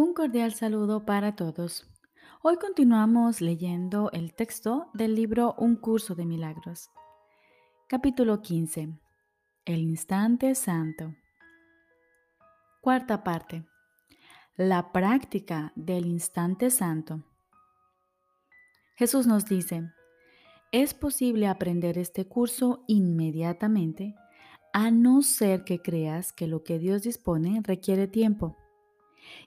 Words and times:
Un 0.00 0.14
cordial 0.14 0.52
saludo 0.52 1.04
para 1.04 1.34
todos. 1.34 1.84
Hoy 2.40 2.54
continuamos 2.58 3.40
leyendo 3.40 4.12
el 4.12 4.32
texto 4.32 4.90
del 4.94 5.16
libro 5.16 5.56
Un 5.58 5.74
curso 5.74 6.14
de 6.14 6.24
milagros. 6.24 6.88
Capítulo 7.88 8.40
15. 8.40 8.96
El 9.64 9.80
instante 9.80 10.54
santo. 10.54 11.16
Cuarta 12.80 13.24
parte. 13.24 13.66
La 14.54 14.92
práctica 14.92 15.72
del 15.74 16.06
instante 16.06 16.70
santo. 16.70 17.24
Jesús 18.94 19.26
nos 19.26 19.46
dice, 19.46 19.90
es 20.70 20.94
posible 20.94 21.48
aprender 21.48 21.98
este 21.98 22.24
curso 22.24 22.84
inmediatamente 22.86 24.14
a 24.72 24.92
no 24.92 25.22
ser 25.22 25.64
que 25.64 25.82
creas 25.82 26.32
que 26.32 26.46
lo 26.46 26.62
que 26.62 26.78
Dios 26.78 27.02
dispone 27.02 27.62
requiere 27.64 28.06
tiempo. 28.06 28.56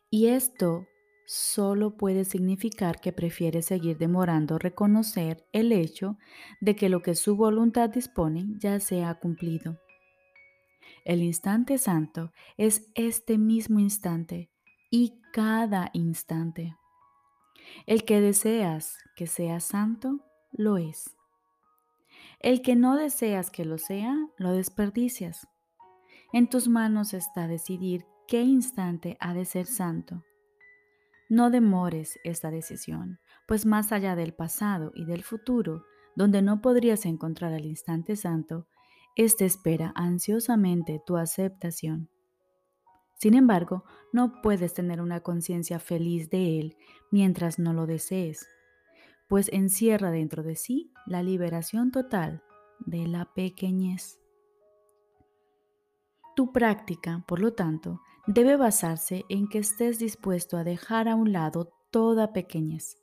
Y 0.10 0.28
esto 0.28 0.88
solo 1.26 1.96
puede 1.96 2.26
significar 2.26 3.00
que 3.00 3.14
prefiere 3.14 3.62
seguir 3.62 3.98
demorando 3.98 4.58
reconocer 4.58 5.48
el 5.54 5.72
hecho 5.72 6.18
de 6.60 6.76
que 6.76 6.90
lo 6.90 7.02
que 7.02 7.16
su 7.16 7.36
voluntad 7.38 7.90
dispone 7.90 8.46
ya 8.58 8.80
se 8.80 9.06
ha 9.06 9.16
cumplido. 9.16 9.80
El 11.06 11.24
instante 11.24 11.78
santo 11.78 12.32
es 12.58 12.90
este 12.96 13.38
mismo 13.38 13.80
instante 13.80 14.52
y 14.90 15.22
cada 15.32 15.90
instante. 15.94 16.76
El 17.86 18.04
que 18.04 18.20
deseas 18.20 18.98
que 19.16 19.26
sea 19.26 19.60
santo, 19.62 20.20
lo 20.52 20.78
es. 20.78 21.16
El 22.40 22.62
que 22.62 22.76
no 22.76 22.98
deseas 22.98 23.52
que 23.52 23.66
lo 23.66 23.78
sea, 23.78 24.18
lo 24.38 24.52
desperdicias. 24.52 25.48
En 26.34 26.50
tus 26.50 26.68
manos 26.68 27.14
está 27.14 27.48
decidir 27.48 28.06
qué 28.32 28.44
instante 28.44 29.18
ha 29.20 29.34
de 29.34 29.44
ser 29.44 29.66
santo. 29.66 30.24
No 31.28 31.50
demores 31.50 32.18
esta 32.24 32.50
decisión, 32.50 33.20
pues 33.46 33.66
más 33.66 33.92
allá 33.92 34.16
del 34.16 34.34
pasado 34.34 34.94
y 34.96 35.04
del 35.04 35.22
futuro, 35.22 35.84
donde 36.16 36.42
no 36.42 36.62
podrías 36.62 37.06
encontrar 37.06 37.52
el 37.52 37.66
instante 37.66 38.16
santo, 38.16 38.68
éste 39.18 39.44
espera 39.44 39.92
ansiosamente 39.96 41.02
tu 41.06 41.18
aceptación. 41.18 42.10
Sin 43.20 43.34
embargo, 43.34 43.84
no 44.14 44.42
puedes 44.42 44.74
tener 44.74 45.02
una 45.02 45.20
conciencia 45.20 45.80
feliz 45.80 46.30
de 46.30 46.58
él 46.58 46.78
mientras 47.12 47.60
no 47.60 47.74
lo 47.74 47.86
desees, 47.86 48.48
pues 49.28 49.50
encierra 49.52 50.10
dentro 50.10 50.42
de 50.42 50.56
sí 50.56 50.94
la 51.06 51.22
liberación 51.22 51.92
total 51.92 52.42
de 52.80 53.08
la 53.08 53.26
pequeñez. 53.34 54.22
Tu 56.34 56.54
práctica, 56.54 57.26
por 57.28 57.42
lo 57.42 57.52
tanto, 57.52 58.00
debe 58.28 58.56
basarse 58.56 59.26
en 59.30 59.48
que 59.48 59.60
estés 59.60 60.00
dispuesto 60.00 60.58
a 60.58 60.64
dejar 60.64 61.08
a 61.08 61.16
un 61.16 61.32
lado 61.32 61.74
toda 61.90 62.34
pequeñez. 62.34 62.98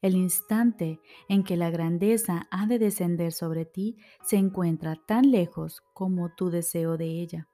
El 0.00 0.16
instante 0.16 1.00
en 1.28 1.44
que 1.44 1.56
la 1.56 1.70
grandeza 1.70 2.46
ha 2.50 2.66
de 2.66 2.78
descender 2.78 3.32
sobre 3.32 3.64
ti 3.64 3.96
se 4.22 4.36
encuentra 4.36 4.96
tan 5.06 5.30
lejos 5.30 5.82
como 5.94 6.34
tu 6.34 6.50
deseo 6.50 6.96
de 6.96 7.06
ella. 7.06 7.48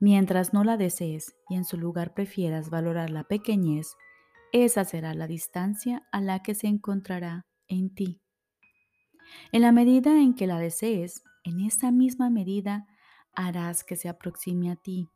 Mientras 0.00 0.52
no 0.52 0.64
la 0.64 0.76
desees 0.76 1.34
y 1.48 1.56
en 1.56 1.64
su 1.64 1.76
lugar 1.76 2.14
prefieras 2.14 2.70
valorar 2.70 3.10
la 3.10 3.24
pequeñez, 3.24 3.96
esa 4.52 4.84
será 4.84 5.14
la 5.14 5.26
distancia 5.26 6.06
a 6.12 6.20
la 6.20 6.42
que 6.42 6.54
se 6.54 6.68
encontrará 6.68 7.46
en 7.68 7.94
ti. 7.94 8.20
En 9.52 9.62
la 9.62 9.72
medida 9.72 10.20
en 10.20 10.34
que 10.34 10.46
la 10.46 10.58
desees, 10.58 11.22
en 11.44 11.60
esa 11.60 11.90
misma 11.90 12.30
medida 12.30 12.86
harás 13.34 13.84
que 13.84 13.96
se 13.96 14.08
aproxime 14.08 14.70
a 14.70 14.76
ti 14.76 15.10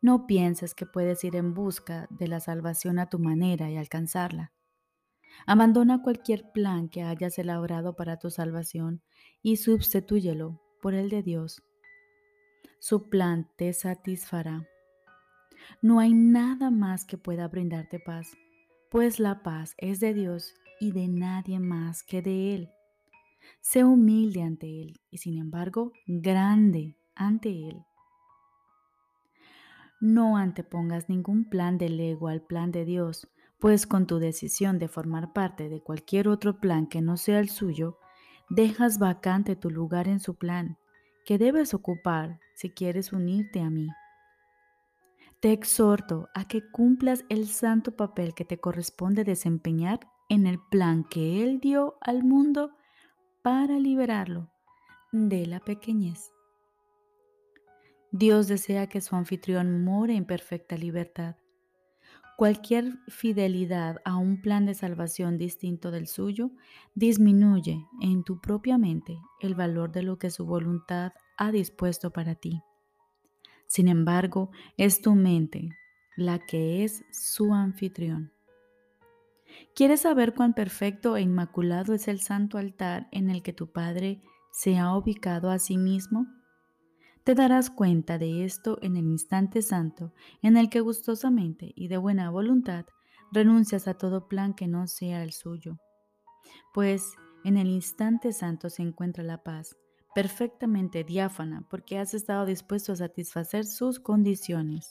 no 0.00 0.26
pienses 0.26 0.74
que 0.74 0.86
puedes 0.86 1.24
ir 1.24 1.36
en 1.36 1.54
busca 1.54 2.06
de 2.10 2.28
la 2.28 2.40
salvación 2.40 2.98
a 2.98 3.08
tu 3.08 3.18
manera 3.18 3.70
y 3.70 3.76
alcanzarla. 3.76 4.52
Abandona 5.46 6.02
cualquier 6.02 6.50
plan 6.52 6.88
que 6.88 7.02
hayas 7.02 7.38
elaborado 7.38 7.94
para 7.94 8.18
tu 8.18 8.30
salvación 8.30 9.02
y 9.42 9.56
substitúyelo 9.56 10.60
por 10.80 10.94
el 10.94 11.10
de 11.10 11.22
Dios. 11.22 11.62
Su 12.78 13.08
plan 13.08 13.48
te 13.56 13.72
satisfará. 13.72 14.66
No 15.82 16.00
hay 16.00 16.14
nada 16.14 16.70
más 16.70 17.04
que 17.04 17.18
pueda 17.18 17.48
brindarte 17.48 17.98
paz, 17.98 18.36
pues 18.90 19.18
la 19.18 19.42
paz 19.42 19.74
es 19.78 20.00
de 20.00 20.14
Dios 20.14 20.54
y 20.80 20.92
de 20.92 21.08
nadie 21.08 21.58
más 21.58 22.02
que 22.02 22.22
de 22.22 22.54
Él. 22.54 22.70
Sé 23.60 23.84
humilde 23.84 24.42
ante 24.42 24.82
Él 24.82 25.00
y 25.10 25.18
sin 25.18 25.38
embargo 25.38 25.92
grande 26.06 26.96
ante 27.14 27.50
Él. 27.68 27.84
No 30.06 30.36
antepongas 30.36 31.08
ningún 31.08 31.48
plan 31.48 31.78
del 31.78 31.98
ego 31.98 32.28
al 32.28 32.40
plan 32.40 32.70
de 32.70 32.84
Dios, 32.84 33.26
pues 33.58 33.88
con 33.88 34.06
tu 34.06 34.20
decisión 34.20 34.78
de 34.78 34.86
formar 34.86 35.32
parte 35.32 35.68
de 35.68 35.82
cualquier 35.82 36.28
otro 36.28 36.60
plan 36.60 36.86
que 36.86 37.00
no 37.00 37.16
sea 37.16 37.40
el 37.40 37.48
suyo, 37.48 37.98
dejas 38.48 39.00
vacante 39.00 39.56
tu 39.56 39.68
lugar 39.68 40.06
en 40.06 40.20
su 40.20 40.36
plan, 40.36 40.78
que 41.24 41.38
debes 41.38 41.74
ocupar 41.74 42.38
si 42.54 42.70
quieres 42.70 43.12
unirte 43.12 43.60
a 43.60 43.68
mí. 43.68 43.88
Te 45.40 45.50
exhorto 45.50 46.28
a 46.36 46.46
que 46.46 46.62
cumplas 46.70 47.24
el 47.28 47.48
santo 47.48 47.96
papel 47.96 48.32
que 48.32 48.44
te 48.44 48.60
corresponde 48.60 49.24
desempeñar 49.24 49.98
en 50.28 50.46
el 50.46 50.60
plan 50.70 51.02
que 51.02 51.42
Él 51.42 51.58
dio 51.58 51.96
al 52.00 52.22
mundo 52.22 52.70
para 53.42 53.80
liberarlo 53.80 54.52
de 55.10 55.46
la 55.46 55.58
pequeñez. 55.58 56.35
Dios 58.12 58.48
desea 58.48 58.88
que 58.88 59.00
su 59.00 59.16
anfitrión 59.16 59.84
more 59.84 60.14
en 60.14 60.24
perfecta 60.24 60.76
libertad. 60.76 61.36
Cualquier 62.36 62.98
fidelidad 63.08 63.96
a 64.04 64.16
un 64.16 64.42
plan 64.42 64.66
de 64.66 64.74
salvación 64.74 65.38
distinto 65.38 65.90
del 65.90 66.06
suyo 66.06 66.50
disminuye 66.94 67.86
en 68.00 68.24
tu 68.24 68.40
propia 68.40 68.76
mente 68.76 69.18
el 69.40 69.54
valor 69.54 69.90
de 69.90 70.02
lo 70.02 70.18
que 70.18 70.30
su 70.30 70.44
voluntad 70.44 71.12
ha 71.38 71.50
dispuesto 71.50 72.10
para 72.10 72.34
ti. 72.34 72.62
Sin 73.66 73.88
embargo, 73.88 74.50
es 74.76 75.00
tu 75.00 75.14
mente 75.14 75.70
la 76.16 76.38
que 76.38 76.84
es 76.84 77.04
su 77.10 77.52
anfitrión. 77.52 78.32
¿Quieres 79.74 80.02
saber 80.02 80.34
cuán 80.34 80.54
perfecto 80.54 81.16
e 81.16 81.22
inmaculado 81.22 81.94
es 81.94 82.08
el 82.08 82.20
santo 82.20 82.58
altar 82.58 83.08
en 83.12 83.30
el 83.30 83.42
que 83.42 83.52
tu 83.52 83.72
Padre 83.72 84.22
se 84.52 84.78
ha 84.78 84.94
ubicado 84.96 85.50
a 85.50 85.58
sí 85.58 85.78
mismo? 85.78 86.26
Te 87.26 87.34
darás 87.34 87.70
cuenta 87.70 88.18
de 88.18 88.44
esto 88.44 88.78
en 88.82 88.96
el 88.96 89.04
instante 89.06 89.60
santo 89.60 90.12
en 90.42 90.56
el 90.56 90.70
que 90.70 90.78
gustosamente 90.78 91.72
y 91.74 91.88
de 91.88 91.96
buena 91.96 92.30
voluntad 92.30 92.86
renuncias 93.32 93.88
a 93.88 93.94
todo 93.94 94.28
plan 94.28 94.54
que 94.54 94.68
no 94.68 94.86
sea 94.86 95.24
el 95.24 95.32
suyo. 95.32 95.80
Pues 96.72 97.16
en 97.42 97.56
el 97.56 97.66
instante 97.66 98.32
santo 98.32 98.70
se 98.70 98.82
encuentra 98.82 99.24
la 99.24 99.42
paz, 99.42 99.76
perfectamente 100.14 101.02
diáfana 101.02 101.66
porque 101.68 101.98
has 101.98 102.14
estado 102.14 102.46
dispuesto 102.46 102.92
a 102.92 102.96
satisfacer 102.96 103.64
sus 103.64 103.98
condiciones. 103.98 104.88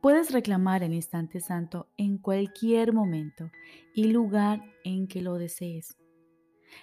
Puedes 0.00 0.32
reclamar 0.32 0.82
el 0.82 0.94
instante 0.94 1.38
santo 1.38 1.86
en 1.96 2.18
cualquier 2.18 2.92
momento 2.92 3.52
y 3.94 4.06
lugar 4.06 4.64
en 4.82 5.06
que 5.06 5.22
lo 5.22 5.34
desees. 5.34 5.96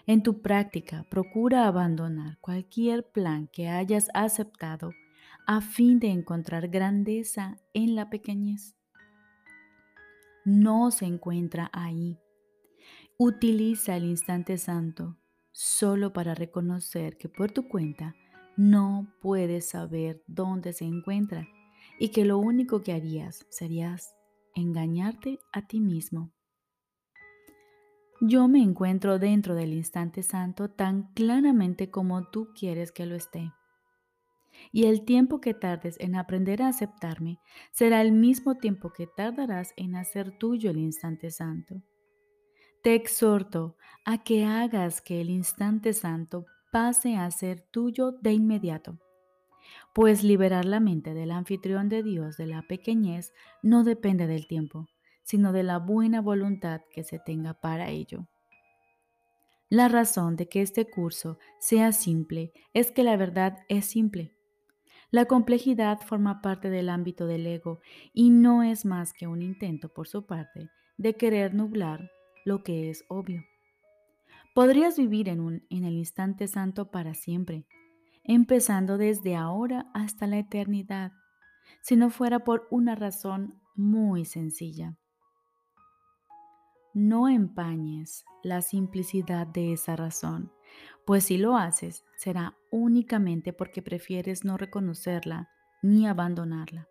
En 0.08 0.24
tu 0.24 0.42
práctica, 0.42 1.06
procura 1.10 1.68
abandonar 1.68 2.38
cualquier 2.40 3.10
plan 3.12 3.48
que 3.48 3.68
hayas 3.68 4.10
aceptado 4.14 4.92
a 5.48 5.62
fin 5.62 6.00
de 6.00 6.10
encontrar 6.10 6.70
grandeza 6.70 7.58
en 7.74 7.96
la 7.96 8.10
pequeñez. 8.10 8.76
No 10.46 10.92
se 10.92 11.06
encuentra 11.06 11.70
ahí. 11.74 12.20
Utiliza 13.18 13.96
el 13.96 14.06
instante 14.06 14.58
santo 14.58 15.18
solo 15.52 16.14
para 16.14 16.34
reconocer 16.34 17.18
que 17.18 17.30
por 17.30 17.52
tu 17.52 17.68
cuenta 17.68 18.16
no 18.58 19.08
puedes 19.22 19.70
saber 19.70 20.24
dónde 20.28 20.74
se 20.74 20.86
encuentra 20.86 21.48
y 22.00 22.10
que 22.10 22.26
lo 22.26 22.40
único 22.40 22.82
que 22.82 22.94
harías 22.94 23.46
serías 23.50 24.16
engañarte 24.56 25.40
a 25.52 25.68
ti 25.68 25.80
mismo. 25.80 26.32
Yo 28.24 28.48
me 28.48 28.62
encuentro 28.62 29.18
dentro 29.18 29.56
del 29.56 29.74
instante 29.74 30.22
santo 30.22 30.70
tan 30.70 31.12
claramente 31.16 31.90
como 31.90 32.30
tú 32.30 32.50
quieres 32.54 32.92
que 32.92 33.08
lo 33.08 33.16
esté. 33.16 33.52
Y 34.72 34.84
el 34.84 35.06
tiempo 35.06 35.42
que 35.42 35.56
tardes 35.56 36.00
en 36.00 36.16
aprender 36.16 36.62
a 36.62 36.68
aceptarme 36.68 37.40
será 37.72 38.00
el 38.04 38.12
mismo 38.12 38.58
tiempo 38.60 38.94
que 38.94 39.08
tardarás 39.08 39.74
en 39.76 39.96
hacer 39.96 40.38
tuyo 40.38 40.70
el 40.70 40.78
instante 40.78 41.32
santo. 41.32 41.82
Te 42.84 42.94
exhorto 42.94 43.76
a 44.06 44.24
que 44.24 44.46
hagas 44.46 45.02
que 45.02 45.20
el 45.20 45.32
instante 45.32 45.92
santo 45.94 46.46
pase 46.72 47.16
a 47.16 47.32
ser 47.32 47.62
tuyo 47.72 48.12
de 48.12 48.34
inmediato, 48.34 49.00
pues 49.96 50.24
liberar 50.24 50.66
la 50.66 50.80
mente 50.80 51.16
del 51.16 51.32
anfitrión 51.32 51.90
de 51.90 52.04
Dios 52.04 52.38
de 52.38 52.46
la 52.46 52.62
pequeñez 52.62 53.34
no 53.64 53.84
depende 53.84 54.28
del 54.28 54.46
tiempo, 54.46 54.88
sino 55.32 55.54
de 55.54 55.64
la 55.64 55.80
buena 55.80 56.20
voluntad 56.20 56.82
que 56.92 57.06
se 57.06 57.18
tenga 57.18 57.54
para 57.54 57.90
ello. 57.90 58.28
La 59.70 59.88
razón 59.88 60.36
de 60.36 60.50
que 60.50 60.62
este 60.62 60.90
curso 60.90 61.38
sea 61.58 61.94
simple 61.94 62.52
es 62.74 62.92
que 62.92 63.06
la 63.06 63.16
verdad 63.16 63.60
es 63.70 63.86
simple. 63.86 64.36
La 65.10 65.24
complejidad 65.28 66.02
forma 66.02 66.42
parte 66.42 66.70
del 66.70 66.90
ámbito 66.90 67.28
del 67.28 67.48
ego 67.48 67.80
y 68.14 68.30
no 68.30 68.62
es 68.62 68.84
más 68.84 69.14
que 69.14 69.28
un 69.28 69.42
intento 69.42 69.88
por 69.88 70.10
su 70.10 70.26
parte 70.26 70.70
de 70.98 71.16
querer 71.16 71.54
nublar 71.54 72.12
lo 72.44 72.62
que 72.62 72.90
es 72.90 73.06
obvio. 73.08 73.42
Podrías 74.54 74.98
vivir 74.98 75.30
en, 75.30 75.40
un, 75.40 75.66
en 75.70 75.86
el 75.86 75.94
instante 75.94 76.50
santo 76.50 76.92
para 76.92 77.14
siempre, 77.14 77.66
empezando 78.26 78.98
desde 78.98 79.38
ahora 79.38 79.90
hasta 79.94 80.28
la 80.28 80.40
eternidad, 80.40 81.14
si 81.82 81.96
no 81.96 82.10
fuera 82.10 82.40
por 82.44 82.68
una 82.70 82.96
razón 82.96 83.62
muy 83.76 84.26
sencilla. 84.26 84.98
No 86.94 87.30
empañes 87.30 88.26
la 88.44 88.62
simplicidad 88.62 89.48
de 89.48 89.74
esa 89.74 89.96
razón, 89.96 90.52
pues 91.06 91.26
si 91.26 91.38
lo 91.38 91.56
haces 91.56 92.04
será 92.18 92.58
únicamente 92.70 93.54
porque 93.54 93.82
prefieres 93.82 94.44
no 94.44 94.58
reconocerla 94.58 95.50
ni 95.82 96.08
abandonarla. 96.08 96.88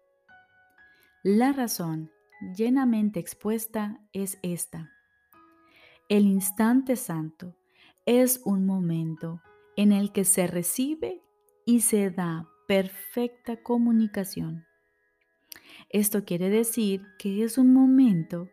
La 1.22 1.52
razón 1.52 2.10
llenamente 2.56 3.20
expuesta 3.20 4.00
es 4.14 4.38
esta. 4.42 4.90
El 6.08 6.24
instante 6.24 6.96
santo 6.96 7.54
es 8.06 8.40
un 8.44 8.64
momento 8.64 9.42
en 9.76 9.92
el 9.92 10.12
que 10.12 10.24
se 10.24 10.46
recibe 10.46 11.22
y 11.66 11.82
se 11.82 12.10
da 12.10 12.48
perfecta 12.66 13.62
comunicación. 13.62 14.64
Esto 15.90 16.24
quiere 16.24 16.48
decir 16.48 17.02
que 17.18 17.44
es 17.44 17.58
un 17.58 17.74
momento 17.74 18.48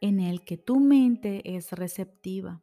en 0.00 0.20
el 0.20 0.44
que 0.44 0.56
tu 0.56 0.80
mente 0.80 1.56
es 1.56 1.72
receptiva, 1.72 2.62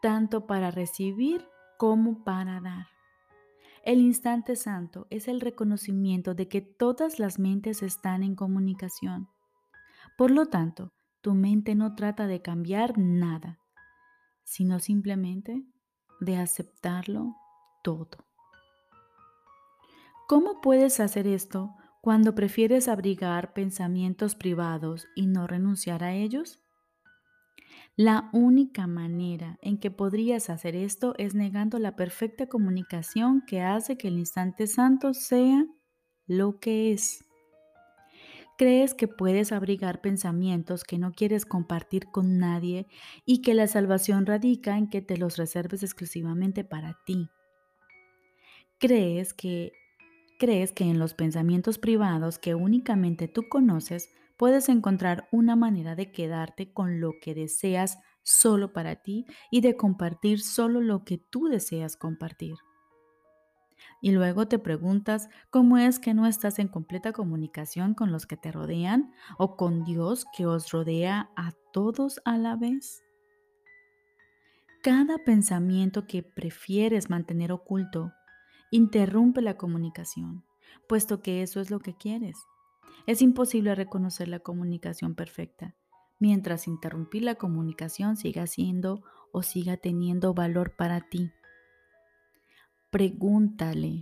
tanto 0.00 0.46
para 0.46 0.70
recibir 0.70 1.46
como 1.78 2.24
para 2.24 2.60
dar. 2.60 2.86
El 3.84 4.00
instante 4.00 4.54
santo 4.54 5.06
es 5.10 5.26
el 5.26 5.40
reconocimiento 5.40 6.34
de 6.34 6.46
que 6.46 6.60
todas 6.60 7.18
las 7.18 7.38
mentes 7.38 7.82
están 7.82 8.22
en 8.22 8.36
comunicación. 8.36 9.28
Por 10.16 10.30
lo 10.30 10.46
tanto, 10.46 10.92
tu 11.20 11.34
mente 11.34 11.74
no 11.74 11.94
trata 11.96 12.26
de 12.26 12.42
cambiar 12.42 12.96
nada, 12.98 13.58
sino 14.44 14.78
simplemente 14.78 15.64
de 16.20 16.36
aceptarlo 16.36 17.34
todo. 17.82 18.26
¿Cómo 20.28 20.60
puedes 20.60 21.00
hacer 21.00 21.26
esto 21.26 21.74
cuando 22.02 22.34
prefieres 22.34 22.88
abrigar 22.88 23.52
pensamientos 23.54 24.34
privados 24.34 25.06
y 25.14 25.28
no 25.28 25.46
renunciar 25.46 26.02
a 26.02 26.12
ellos? 26.12 26.60
La 27.94 28.28
única 28.32 28.88
manera 28.88 29.56
en 29.62 29.78
que 29.78 29.92
podrías 29.92 30.50
hacer 30.50 30.74
esto 30.74 31.14
es 31.16 31.36
negando 31.36 31.78
la 31.78 31.94
perfecta 31.94 32.48
comunicación 32.48 33.44
que 33.46 33.60
hace 33.60 33.96
que 33.96 34.08
el 34.08 34.18
instante 34.18 34.66
santo 34.66 35.14
sea 35.14 35.64
lo 36.26 36.58
que 36.58 36.92
es. 36.92 37.24
Crees 38.58 38.94
que 38.94 39.06
puedes 39.06 39.52
abrigar 39.52 40.00
pensamientos 40.00 40.82
que 40.82 40.98
no 40.98 41.12
quieres 41.12 41.46
compartir 41.46 42.06
con 42.06 42.38
nadie 42.38 42.88
y 43.24 43.42
que 43.42 43.54
la 43.54 43.68
salvación 43.68 44.26
radica 44.26 44.76
en 44.76 44.90
que 44.90 45.02
te 45.02 45.18
los 45.18 45.36
reserves 45.36 45.84
exclusivamente 45.84 46.64
para 46.64 46.98
ti. 47.06 47.28
Crees 48.80 49.34
que 49.34 49.72
crees 50.42 50.72
que 50.72 50.82
en 50.82 50.98
los 50.98 51.14
pensamientos 51.14 51.78
privados 51.78 52.40
que 52.40 52.56
únicamente 52.56 53.28
tú 53.28 53.48
conoces 53.48 54.08
puedes 54.36 54.68
encontrar 54.68 55.28
una 55.30 55.54
manera 55.54 55.94
de 55.94 56.10
quedarte 56.10 56.72
con 56.72 57.00
lo 57.00 57.12
que 57.20 57.32
deseas 57.32 58.00
solo 58.24 58.72
para 58.72 58.96
ti 58.96 59.24
y 59.52 59.60
de 59.60 59.76
compartir 59.76 60.40
solo 60.40 60.80
lo 60.80 61.04
que 61.04 61.16
tú 61.16 61.46
deseas 61.46 61.96
compartir. 61.96 62.56
Y 64.00 64.10
luego 64.10 64.48
te 64.48 64.58
preguntas 64.58 65.28
cómo 65.50 65.78
es 65.78 66.00
que 66.00 66.12
no 66.12 66.26
estás 66.26 66.58
en 66.58 66.66
completa 66.66 67.12
comunicación 67.12 67.94
con 67.94 68.10
los 68.10 68.26
que 68.26 68.36
te 68.36 68.50
rodean 68.50 69.12
o 69.38 69.56
con 69.56 69.84
Dios 69.84 70.26
que 70.36 70.44
os 70.44 70.72
rodea 70.72 71.30
a 71.36 71.52
todos 71.72 72.20
a 72.24 72.36
la 72.36 72.56
vez. 72.56 73.04
Cada 74.82 75.18
pensamiento 75.18 76.08
que 76.08 76.24
prefieres 76.24 77.10
mantener 77.10 77.52
oculto 77.52 78.10
interrumpe 78.72 79.42
la 79.42 79.58
comunicación, 79.58 80.44
puesto 80.88 81.20
que 81.20 81.42
eso 81.42 81.60
es 81.60 81.70
lo 81.70 81.78
que 81.78 81.94
quieres. 81.94 82.38
Es 83.06 83.20
imposible 83.20 83.74
reconocer 83.74 84.28
la 84.28 84.40
comunicación 84.40 85.14
perfecta, 85.14 85.76
mientras 86.18 86.66
interrumpir 86.66 87.22
la 87.22 87.34
comunicación 87.34 88.16
siga 88.16 88.46
siendo 88.46 89.02
o 89.30 89.42
siga 89.42 89.76
teniendo 89.76 90.32
valor 90.32 90.74
para 90.74 91.02
ti. 91.02 91.30
Pregúntale, 92.90 94.00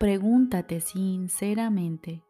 pregúntate 0.00 0.80
sinceramente, 0.80 2.24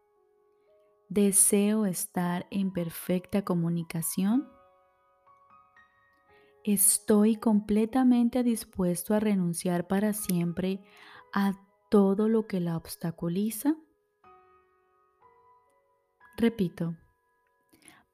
¿deseo 1.09 1.87
estar 1.87 2.45
en 2.51 2.71
perfecta 2.71 3.43
comunicación? 3.43 4.47
¿Estoy 6.63 7.35
completamente 7.35 8.43
dispuesto 8.43 9.15
a 9.15 9.19
renunciar 9.19 9.87
para 9.87 10.13
siempre 10.13 10.81
a 11.33 11.53
todo 11.89 12.29
lo 12.29 12.47
que 12.47 12.59
la 12.59 12.77
obstaculiza? 12.77 13.75
Repito, 16.37 16.95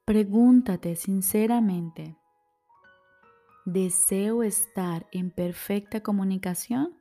pregúntate 0.04 0.96
sinceramente, 0.96 2.16
¿deseo 3.64 4.42
estar 4.42 5.06
en 5.12 5.30
perfecta 5.30 6.02
comunicación? 6.02 7.00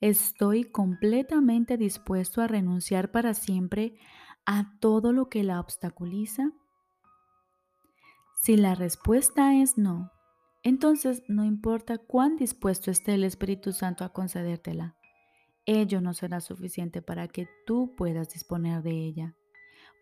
¿Estoy 0.00 0.64
completamente 0.64 1.76
dispuesto 1.76 2.40
a 2.40 2.46
renunciar 2.46 3.10
para 3.10 3.34
siempre 3.34 3.98
a 4.46 4.78
todo 4.78 5.12
lo 5.12 5.28
que 5.28 5.42
la 5.42 5.58
obstaculiza? 5.58 6.52
Si 8.40 8.56
la 8.56 8.76
respuesta 8.76 9.54
es 9.54 9.78
no, 9.78 10.11
entonces 10.62 11.22
no 11.28 11.44
importa 11.44 11.98
cuán 11.98 12.36
dispuesto 12.36 12.90
esté 12.90 13.14
el 13.14 13.24
Espíritu 13.24 13.72
Santo 13.72 14.04
a 14.04 14.12
concedértela, 14.12 14.96
ello 15.64 16.00
no 16.00 16.14
será 16.14 16.40
suficiente 16.40 17.02
para 17.02 17.28
que 17.28 17.48
tú 17.66 17.94
puedas 17.96 18.30
disponer 18.30 18.82
de 18.82 18.90
ella 18.90 19.36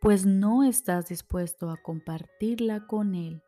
pues 0.01 0.25
no 0.25 0.65
estás 0.65 1.09
dispuesto 1.09 1.71
a 1.71 1.77
compartirla 1.77 2.87
con 2.87 3.15
Él. 3.15 3.43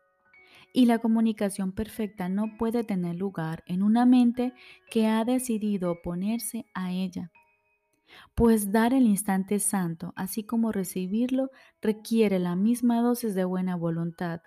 Y 0.71 0.85
la 0.85 0.99
comunicación 0.99 1.71
perfecta 1.71 2.29
no 2.29 2.57
puede 2.57 2.83
tener 2.83 3.15
lugar 3.15 3.63
en 3.67 3.83
una 3.83 4.05
mente 4.05 4.53
que 4.89 5.07
ha 5.07 5.25
decidido 5.25 5.91
oponerse 5.91 6.65
a 6.73 6.91
ella. 6.91 7.31
Pues 8.35 8.71
dar 8.71 8.93
el 8.93 9.05
instante 9.07 9.59
santo, 9.59 10.13
así 10.15 10.43
como 10.43 10.71
recibirlo, 10.71 11.49
requiere 11.81 12.37
la 12.37 12.55
misma 12.55 13.01
dosis 13.01 13.33
de 13.33 13.45
buena 13.45 13.75
voluntad, 13.75 14.41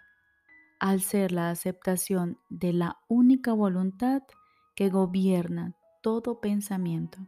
al 0.78 1.00
ser 1.00 1.33
la 1.33 1.50
aceptación 1.50 2.38
de 2.49 2.73
la 2.73 2.99
única 3.09 3.52
voluntad 3.52 4.23
que 4.75 4.88
gobierna 4.88 5.75
todo 6.02 6.40
pensamiento. 6.40 7.18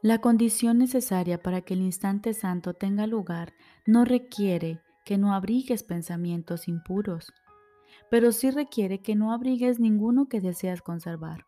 La 0.00 0.20
condición 0.20 0.78
necesaria 0.78 1.42
para 1.42 1.62
que 1.62 1.74
el 1.74 1.80
instante 1.80 2.34
santo 2.34 2.74
tenga 2.74 3.06
lugar 3.06 3.54
no 3.86 4.04
requiere 4.04 4.80
que 5.04 5.18
no 5.18 5.34
abrigues 5.34 5.82
pensamientos 5.82 6.68
impuros, 6.68 7.32
pero 8.10 8.30
sí 8.30 8.50
requiere 8.50 9.00
que 9.00 9.16
no 9.16 9.32
abrigues 9.32 9.80
ninguno 9.80 10.28
que 10.28 10.40
deseas 10.40 10.82
conservar. 10.82 11.46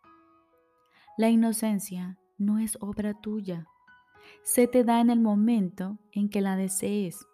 La 1.16 1.28
inocencia 1.28 2.18
no 2.38 2.58
es 2.58 2.76
obra 2.80 3.14
tuya, 3.20 3.66
se 4.42 4.66
te 4.66 4.84
da 4.84 5.00
en 5.00 5.10
el 5.10 5.20
momento 5.20 5.98
en 6.12 6.28
que 6.28 6.40
la 6.40 6.56
desees. 6.56 7.26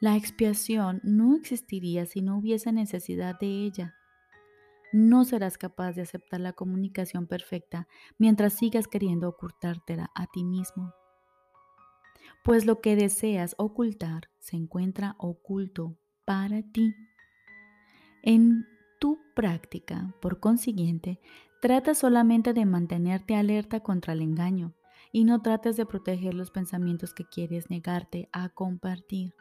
La 0.00 0.16
expiación 0.16 1.00
no 1.02 1.34
existiría 1.36 2.06
si 2.06 2.22
no 2.22 2.38
hubiese 2.38 2.72
necesidad 2.72 3.38
de 3.38 3.46
ella 3.46 3.94
no 4.92 5.24
serás 5.24 5.58
capaz 5.58 5.92
de 5.92 6.02
aceptar 6.02 6.40
la 6.40 6.52
comunicación 6.52 7.26
perfecta 7.26 7.88
mientras 8.16 8.54
sigas 8.54 8.88
queriendo 8.88 9.28
ocultártela 9.28 10.10
a 10.14 10.26
ti 10.26 10.44
mismo. 10.44 10.94
Pues 12.42 12.64
lo 12.64 12.80
que 12.80 12.96
deseas 12.96 13.54
ocultar 13.58 14.30
se 14.38 14.56
encuentra 14.56 15.14
oculto 15.18 15.98
para 16.24 16.62
ti. 16.62 16.94
En 18.22 18.66
tu 18.98 19.20
práctica, 19.34 20.14
por 20.20 20.40
consiguiente, 20.40 21.20
trata 21.60 21.94
solamente 21.94 22.54
de 22.54 22.64
mantenerte 22.64 23.36
alerta 23.36 23.80
contra 23.80 24.14
el 24.14 24.22
engaño 24.22 24.74
y 25.12 25.24
no 25.24 25.42
trates 25.42 25.76
de 25.76 25.86
proteger 25.86 26.34
los 26.34 26.50
pensamientos 26.50 27.12
que 27.12 27.24
quieres 27.24 27.70
negarte 27.70 28.28
a 28.32 28.48
compartir. 28.48 29.34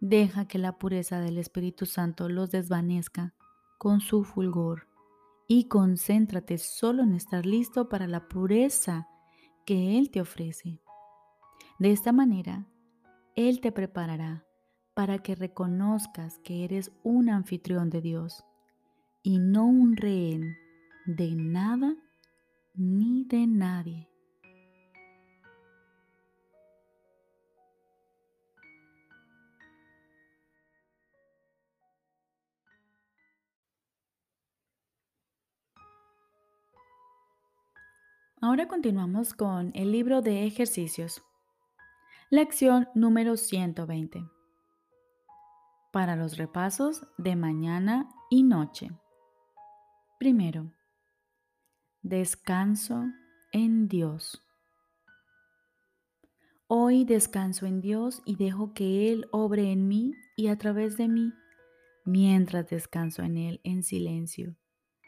Deja 0.00 0.46
que 0.46 0.58
la 0.58 0.78
pureza 0.78 1.20
del 1.20 1.38
Espíritu 1.38 1.84
Santo 1.84 2.28
los 2.28 2.50
desvanezca 2.50 3.34
con 3.78 4.00
su 4.00 4.22
fulgor 4.22 4.86
y 5.48 5.64
concéntrate 5.64 6.58
solo 6.58 7.02
en 7.02 7.14
estar 7.14 7.44
listo 7.44 7.88
para 7.88 8.06
la 8.06 8.28
pureza 8.28 9.08
que 9.66 9.98
Él 9.98 10.10
te 10.10 10.20
ofrece. 10.20 10.80
De 11.78 11.90
esta 11.90 12.12
manera, 12.12 12.66
Él 13.34 13.60
te 13.60 13.72
preparará 13.72 14.44
para 14.94 15.18
que 15.18 15.34
reconozcas 15.34 16.38
que 16.40 16.64
eres 16.64 16.92
un 17.02 17.28
anfitrión 17.28 17.90
de 17.90 18.00
Dios 18.00 18.44
y 19.22 19.38
no 19.38 19.66
un 19.66 19.96
rehén 19.96 20.56
de 21.06 21.34
nada 21.34 21.96
ni 22.74 23.24
de 23.24 23.46
nadie. 23.46 24.08
Ahora 38.40 38.68
continuamos 38.68 39.34
con 39.34 39.72
el 39.74 39.90
libro 39.90 40.22
de 40.22 40.46
ejercicios. 40.46 41.24
Lección 42.30 42.88
número 42.94 43.36
120. 43.36 44.30
Para 45.92 46.14
los 46.14 46.36
repasos 46.36 47.04
de 47.16 47.34
mañana 47.34 48.08
y 48.30 48.44
noche. 48.44 48.92
Primero, 50.20 50.72
descanso 52.02 53.06
en 53.50 53.88
Dios. 53.88 54.40
Hoy 56.68 57.04
descanso 57.04 57.66
en 57.66 57.80
Dios 57.80 58.22
y 58.24 58.36
dejo 58.36 58.72
que 58.72 59.10
Él 59.10 59.26
obre 59.32 59.72
en 59.72 59.88
mí 59.88 60.14
y 60.36 60.46
a 60.46 60.56
través 60.56 60.96
de 60.96 61.08
mí, 61.08 61.32
mientras 62.04 62.68
descanso 62.68 63.24
en 63.24 63.36
Él 63.36 63.60
en 63.64 63.82
silencio 63.82 64.54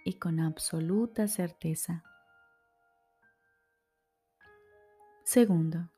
y 0.05 0.15
con 0.15 0.41
absoluta 0.41 1.29
certeza. 1.29 2.03
Segundo, 5.33 5.89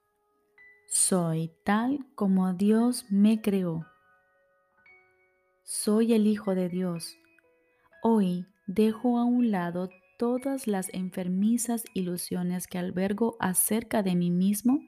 soy 0.89 1.51
tal 1.65 2.05
como 2.15 2.53
Dios 2.53 3.07
me 3.09 3.41
creó. 3.41 3.87
Soy 5.63 6.13
el 6.13 6.27
Hijo 6.27 6.55
de 6.55 6.69
Dios. 6.69 7.17
Hoy 8.03 8.47
dejo 8.67 9.17
a 9.17 9.25
un 9.25 9.51
lado 9.51 9.89
todas 10.19 10.67
las 10.67 10.93
enfermizas 10.93 11.83
ilusiones 11.95 12.67
que 12.67 12.77
albergo 12.77 13.39
acerca 13.41 14.03
de 14.03 14.17
mí 14.17 14.31
mismo 14.31 14.81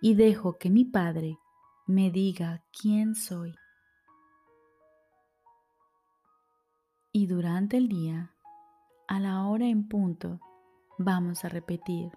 y 0.00 0.14
dejo 0.14 0.56
que 0.56 0.70
mi 0.70 0.86
Padre 0.86 1.36
me 1.86 2.10
diga 2.10 2.64
quién 2.72 3.14
soy. 3.14 3.54
Y 7.12 7.26
durante 7.26 7.76
el 7.76 7.90
día, 7.90 8.32
a 9.06 9.20
la 9.20 9.44
hora 9.44 9.66
en 9.66 9.86
punto, 9.86 10.40
vamos 10.96 11.44
a 11.44 11.50
repetir 11.50 12.10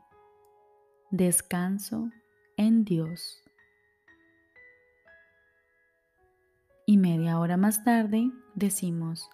descanso 1.11 2.09
en 2.57 2.83
Dios. 2.85 3.41
Y 6.85 6.97
media 6.97 7.39
hora 7.39 7.57
más 7.57 7.83
tarde 7.83 8.31
decimos, 8.53 9.29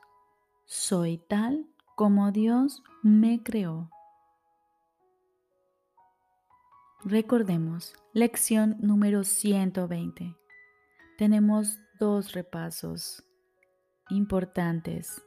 soy 0.65 1.17
tal 1.17 1.67
como 1.95 2.31
Dios 2.31 2.81
me 3.03 3.43
creó. 3.43 3.89
Recordemos, 7.03 7.95
lección 8.13 8.77
número 8.79 9.23
120. 9.23 10.37
Tenemos 11.17 11.79
dos 11.99 12.33
repasos 12.33 13.23
importantes 14.09 15.23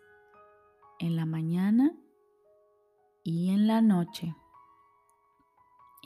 en 0.98 1.16
la 1.16 1.26
mañana 1.26 1.94
y 3.22 3.50
en 3.50 3.66
la 3.66 3.80
noche. 3.80 4.34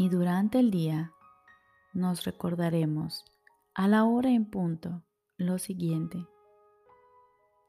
Y 0.01 0.11
durante 0.11 0.61
el 0.61 0.71
día 0.71 1.13
nos 1.93 2.25
recordaremos 2.25 3.25
a 3.75 3.89
la 3.89 4.05
hora 4.05 4.31
en 4.31 4.49
punto 4.49 5.03
lo 5.37 5.59
siguiente. 5.59 6.25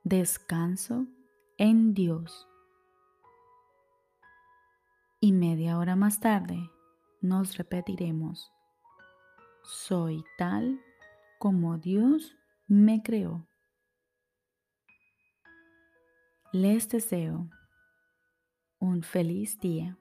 Descanso 0.03 1.07
en 1.57 1.95
Dios. 1.95 2.47
Y 5.19 5.31
media 5.31 5.79
hora 5.79 5.95
más 5.95 6.19
tarde 6.19 6.69
nos 7.19 7.57
repetiremos. 7.57 8.53
Soy 9.63 10.23
tal 10.37 10.79
como 11.39 11.79
Dios 11.79 12.37
me 12.67 13.01
creó. 13.01 13.47
Les 16.51 16.87
deseo 16.89 17.49
un 18.77 19.01
feliz 19.01 19.59
día. 19.59 19.97